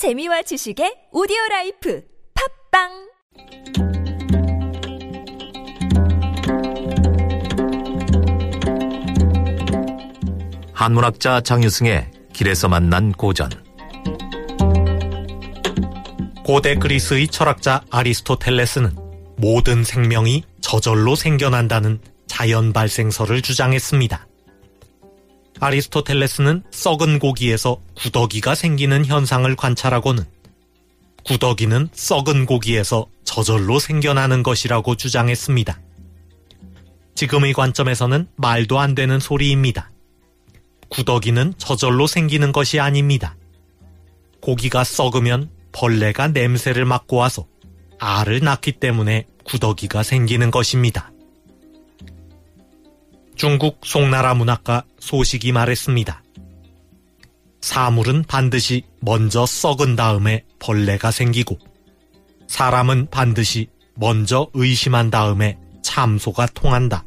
[0.00, 2.02] 재미와 지식의 오디오 라이프
[2.72, 2.88] 팟빵
[10.72, 13.50] 한문학자 장유승의 길에서 만난 고전
[16.46, 18.96] 고대 그리스의 철학자 아리스토텔레스는
[19.36, 24.29] 모든 생명이 저절로 생겨난다는 자연 발생설을 주장했습니다.
[25.60, 30.24] 아리스토텔레스는 썩은 고기에서 구더기가 생기는 현상을 관찰하고는
[31.24, 35.78] 구더기는 썩은 고기에서 저절로 생겨나는 것이라고 주장했습니다.
[37.14, 39.90] 지금의 관점에서는 말도 안 되는 소리입니다.
[40.88, 43.36] 구더기는 저절로 생기는 것이 아닙니다.
[44.40, 47.46] 고기가 썩으면 벌레가 냄새를 맡고 와서
[47.98, 51.12] 알을 낳기 때문에 구더기가 생기는 것입니다.
[53.40, 56.22] 중국 송나라 문학가 소식이 말했습니다.
[57.62, 61.58] 사물은 반드시 먼저 썩은 다음에 벌레가 생기고
[62.48, 67.06] 사람은 반드시 먼저 의심한 다음에 참소가 통한다.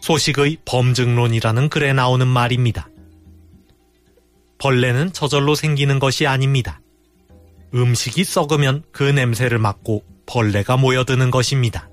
[0.00, 2.88] 소식의 범증론이라는 글에 나오는 말입니다.
[4.58, 6.80] 벌레는 저절로 생기는 것이 아닙니다.
[7.74, 11.88] 음식이 썩으면 그 냄새를 맡고 벌레가 모여드는 것입니다.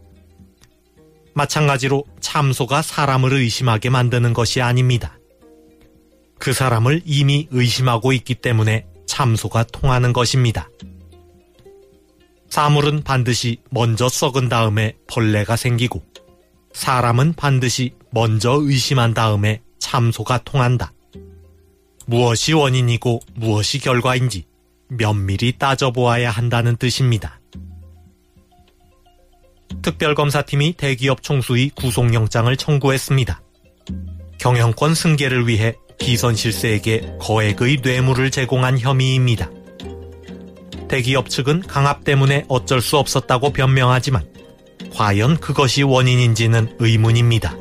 [1.34, 5.18] 마찬가지로 참소가 사람을 의심하게 만드는 것이 아닙니다.
[6.40, 10.70] 그 사람을 이미 의심하고 있기 때문에 참소가 통하는 것입니다.
[12.50, 16.02] 사물은 반드시 먼저 썩은 다음에 벌레가 생기고
[16.74, 20.94] 사람은 반드시 먼저 의심한 다음에 참소가 통한다.
[22.06, 24.46] 무엇이 원인이고 무엇이 결과인지
[24.88, 27.40] 면밀히 따져보아야 한다는 뜻입니다.
[29.90, 33.42] 특별검사팀이 대기업 총수의 구속영장을 청구했습니다.
[34.38, 39.50] 경영권 승계를 위해 비선실세에게 거액의 뇌물을 제공한 혐의입니다.
[40.88, 44.28] 대기업 측은 강압 때문에 어쩔 수 없었다고 변명하지만
[44.94, 47.58] 과연 그것이 원인인지는 의문입니다.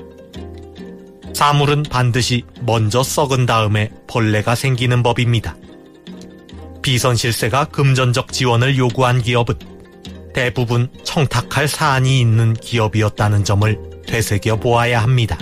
[1.32, 5.56] 사물은 반드시 먼저 썩은 다음에 벌레가 생기는 법입니다.
[6.82, 9.77] 비선실세가 금전적 지원을 요구한 기업은
[10.32, 15.38] 대부분 청탁할 사안이 있는 기업이었다는 점을 되새겨 보아야 합니다.